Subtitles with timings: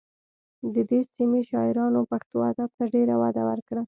[0.73, 3.79] د دې سیمې شاعرانو پښتو ادب ته ډېره وده ورکړه